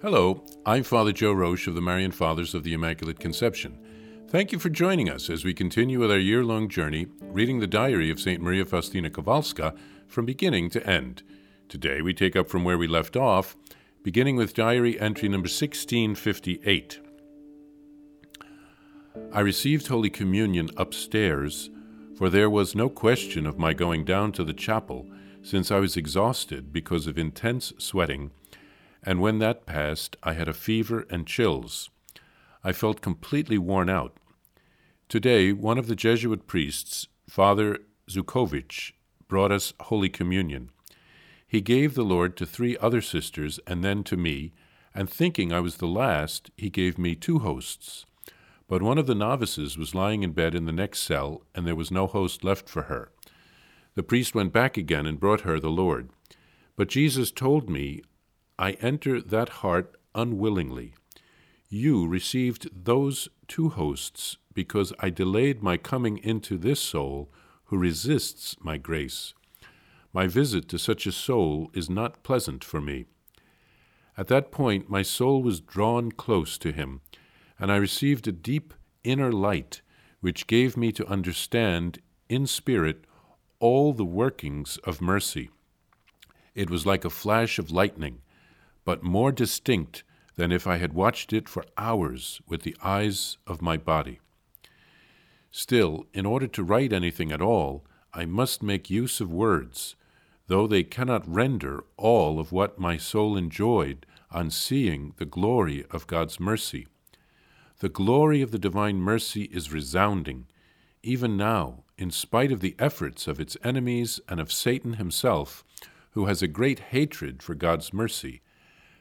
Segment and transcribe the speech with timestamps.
[0.00, 3.76] Hello, I'm Father Joe Roesch of the Marian Fathers of the Immaculate Conception.
[4.28, 7.66] Thank you for joining us as we continue with our year long journey reading the
[7.66, 8.40] diary of St.
[8.40, 9.76] Maria Faustina Kowalska
[10.06, 11.24] from beginning to end.
[11.68, 13.56] Today we take up from where we left off,
[14.04, 17.00] beginning with diary entry number 1658.
[19.32, 21.70] I received Holy Communion upstairs,
[22.16, 25.08] for there was no question of my going down to the chapel,
[25.42, 28.30] since I was exhausted because of intense sweating,
[29.08, 31.88] and when that passed, I had a fever and chills.
[32.62, 34.14] I felt completely worn out.
[35.08, 37.78] Today, one of the Jesuit priests, Father
[38.10, 38.92] Zukovich,
[39.26, 40.68] brought us Holy Communion.
[41.46, 44.52] He gave the Lord to three other sisters and then to me,
[44.94, 48.04] and thinking I was the last, he gave me two hosts.
[48.68, 51.74] But one of the novices was lying in bed in the next cell, and there
[51.74, 53.10] was no host left for her.
[53.94, 56.10] The priest went back again and brought her the Lord.
[56.76, 58.02] But Jesus told me,
[58.58, 60.94] I enter that heart unwillingly.
[61.68, 67.30] You received those two hosts because I delayed my coming into this soul
[67.66, 69.34] who resists my grace.
[70.12, 73.04] My visit to such a soul is not pleasant for me.
[74.16, 77.02] At that point, my soul was drawn close to him,
[77.58, 79.82] and I received a deep inner light
[80.20, 83.04] which gave me to understand in spirit
[83.60, 85.50] all the workings of mercy.
[86.54, 88.22] It was like a flash of lightning,
[88.88, 90.02] but more distinct
[90.36, 94.18] than if I had watched it for hours with the eyes of my body.
[95.50, 99.94] Still, in order to write anything at all, I must make use of words,
[100.46, 106.06] though they cannot render all of what my soul enjoyed on seeing the glory of
[106.06, 106.86] God's mercy.
[107.80, 110.46] The glory of the divine mercy is resounding,
[111.02, 115.62] even now, in spite of the efforts of its enemies and of Satan himself,
[116.12, 118.40] who has a great hatred for God's mercy.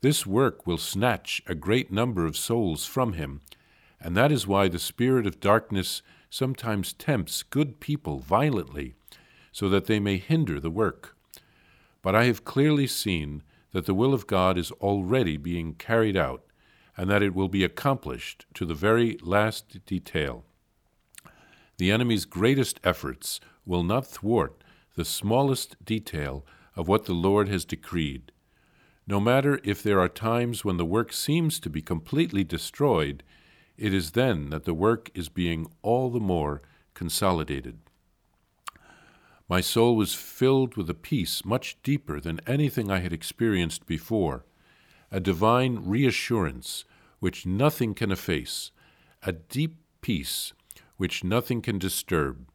[0.00, 3.40] This work will snatch a great number of souls from him,
[4.00, 8.94] and that is why the spirit of darkness sometimes tempts good people violently,
[9.50, 11.16] so that they may hinder the work.
[12.00, 13.42] But I have clearly seen
[13.72, 16.44] that the will of God is already being carried out,
[16.96, 20.44] and that it will be accomplished to the very last detail.
[21.78, 24.62] The enemy's greatest efforts will not thwart
[24.94, 26.44] the smallest detail
[26.76, 28.30] of what the Lord has decreed.
[29.10, 33.22] No matter if there are times when the work seems to be completely destroyed,
[33.78, 36.60] it is then that the work is being all the more
[36.92, 37.78] consolidated.
[39.48, 44.44] My soul was filled with a peace much deeper than anything I had experienced before,
[45.10, 46.84] a divine reassurance
[47.18, 48.72] which nothing can efface,
[49.22, 50.52] a deep peace
[50.98, 52.46] which nothing can disturb,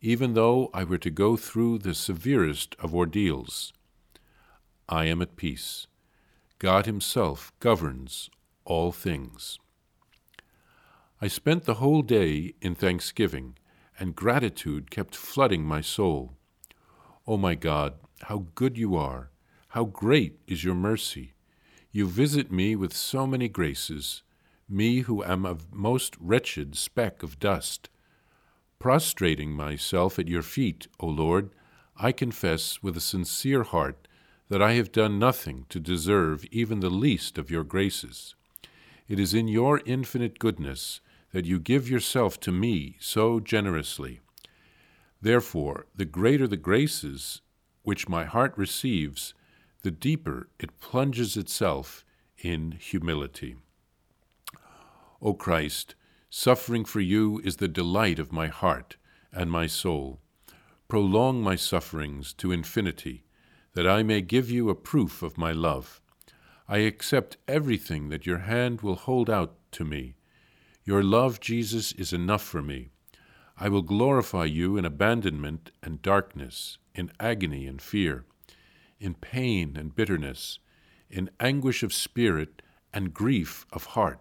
[0.00, 3.72] even though I were to go through the severest of ordeals.
[4.88, 5.86] I am at peace.
[6.58, 8.30] God Himself governs
[8.64, 9.58] all things.
[11.20, 13.56] I spent the whole day in thanksgiving,
[13.98, 16.34] and gratitude kept flooding my soul.
[17.26, 19.30] O oh my God, how good you are!
[19.68, 21.34] How great is your mercy!
[21.90, 24.22] You visit me with so many graces,
[24.68, 27.88] me who am a most wretched speck of dust.
[28.78, 31.50] Prostrating myself at your feet, O Lord,
[31.96, 34.05] I confess with a sincere heart
[34.48, 38.34] that I have done nothing to deserve even the least of your graces.
[39.08, 41.00] It is in your infinite goodness
[41.32, 44.20] that you give yourself to me so generously.
[45.20, 47.42] Therefore, the greater the graces
[47.82, 49.34] which my heart receives,
[49.82, 52.04] the deeper it plunges itself
[52.38, 53.56] in humility.
[55.20, 55.94] O Christ,
[56.30, 58.96] suffering for you is the delight of my heart
[59.32, 60.20] and my soul.
[60.88, 63.25] Prolong my sufferings to infinity,
[63.76, 66.00] that I may give you a proof of my love.
[66.66, 70.14] I accept everything that your hand will hold out to me
[70.86, 72.90] your love, Jesus, is enough for me.
[73.58, 78.24] I will glorify you in abandonment and darkness, in agony and fear,
[79.00, 80.60] in pain and bitterness,
[81.10, 82.62] in anguish of spirit
[82.94, 84.20] and grief of heart.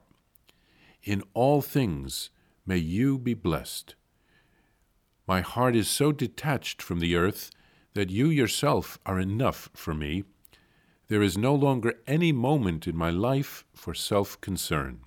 [1.04, 2.32] In all things
[2.66, 3.94] may you be blessed.
[5.28, 7.52] My heart is so detached from the earth
[7.96, 10.26] that you yourself are enough for me.
[11.08, 15.00] There is no longer any moment in my life for self concern.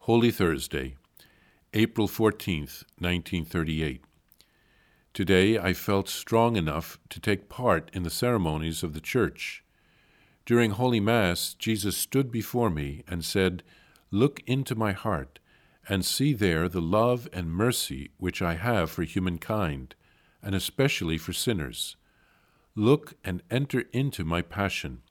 [0.00, 0.96] Holy Thursday,
[1.74, 4.02] April 14th, 1938.
[5.12, 9.62] Today I felt strong enough to take part in the ceremonies of the Church.
[10.46, 13.62] During Holy Mass, Jesus stood before me and said,
[14.10, 15.38] Look into my heart,
[15.88, 19.94] and see there the love and mercy which I have for humankind,
[20.44, 21.96] and especially for sinners.
[22.76, 25.02] Look and enter into my passion.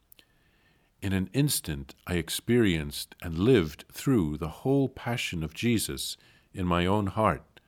[1.02, 6.16] in an instant I experienced and lived through the whole passion of Jesus
[6.54, 7.60] in my own heart.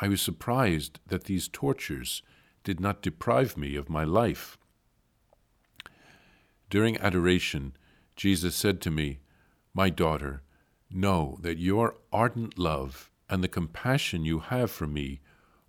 [0.00, 2.22] I was surprised that these tortures
[2.64, 4.56] did not deprive me of my life.
[6.70, 7.76] During adoration,
[8.16, 9.18] Jesus said to me,
[9.74, 10.42] My daughter,
[10.90, 15.20] know that your ardent love and the compassion you have for me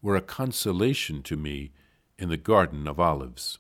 [0.03, 1.71] were a consolation to me
[2.19, 3.57] in the Garden of Olives.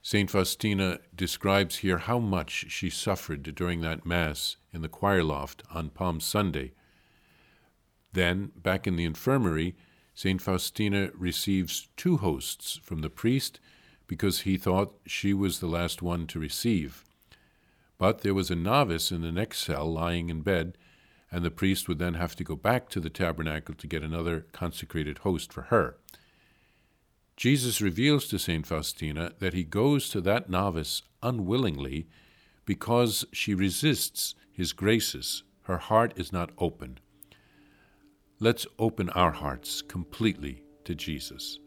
[0.00, 0.30] St.
[0.30, 5.90] Faustina describes here how much she suffered during that Mass in the choir loft on
[5.90, 6.72] Palm Sunday.
[8.12, 9.74] Then, back in the infirmary,
[10.14, 10.40] St.
[10.40, 13.58] Faustina receives two hosts from the priest
[14.06, 17.04] because he thought she was the last one to receive.
[17.98, 20.78] But there was a novice in the next cell lying in bed,
[21.30, 24.46] and the priest would then have to go back to the tabernacle to get another
[24.52, 25.96] consecrated host for her.
[27.36, 28.66] Jesus reveals to St.
[28.66, 32.06] Faustina that he goes to that novice unwillingly
[32.64, 35.42] because she resists his graces.
[35.62, 36.98] Her heart is not open.
[38.38, 41.58] Let's open our hearts completely to Jesus.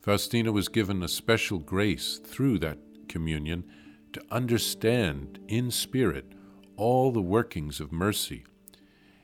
[0.00, 2.78] Faustina was given a special grace through that
[3.08, 3.64] communion
[4.12, 6.33] to understand in spirit
[6.76, 8.44] all the workings of mercy.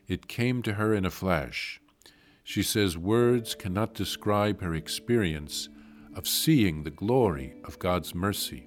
[0.08, 1.81] It came to her in a flash.
[2.43, 5.69] She says words cannot describe her experience
[6.14, 8.67] of seeing the glory of God's mercy.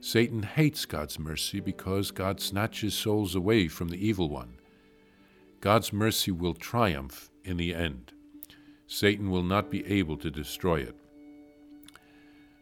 [0.00, 4.58] Satan hates God's mercy because God snatches souls away from the evil one.
[5.60, 8.12] God's mercy will triumph in the end.
[8.88, 10.96] Satan will not be able to destroy it.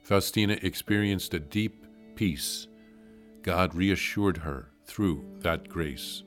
[0.02, 2.68] Faustina experienced a deep peace.
[3.42, 6.24] God reassured her through that grace.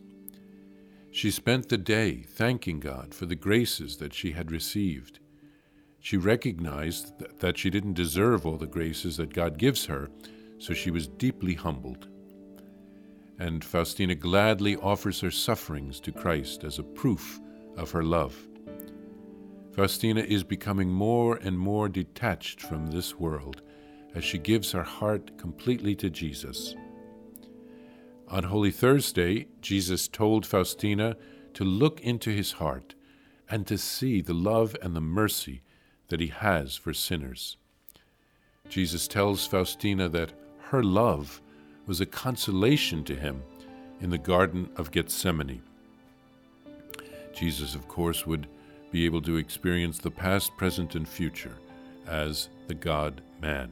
[1.11, 5.19] She spent the day thanking God for the graces that she had received.
[5.99, 10.09] She recognized that she didn't deserve all the graces that God gives her,
[10.59, 12.07] so she was deeply humbled.
[13.37, 17.41] And Faustina gladly offers her sufferings to Christ as a proof
[17.75, 18.35] of her love.
[19.75, 23.61] Faustina is becoming more and more detached from this world
[24.15, 26.75] as she gives her heart completely to Jesus.
[28.33, 31.15] On Holy Thursday, Jesus told Faustina
[31.53, 32.95] to look into his heart
[33.47, 35.61] and to see the love and the mercy
[36.07, 37.57] that he has for sinners.
[38.67, 41.43] Jesus tells Faustina that her love
[41.85, 43.43] was a consolation to him
[44.01, 45.61] in the Garden of Gethsemane.
[47.35, 48.47] Jesus, of course, would
[48.89, 51.55] be able to experience the past, present, and future
[52.07, 53.71] as the God man.